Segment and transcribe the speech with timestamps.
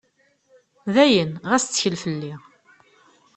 [0.93, 2.33] D ayen, ɣas ttkel fell-i.